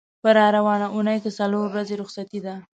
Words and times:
په 0.21 0.29
را 0.37 0.45
روانې 0.57 0.85
اوونۍ 0.89 1.17
کې 1.23 1.31
څلور 1.39 1.63
ورځې 1.69 1.95
رخصتي 2.01 2.39
ده. 2.45 2.55